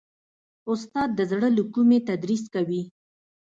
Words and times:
استاد 0.71 1.09
د 1.15 1.19
زړه 1.31 1.49
له 1.57 1.63
کومي 1.73 1.99
تدریس 2.09 2.43
کوي. 2.53 2.81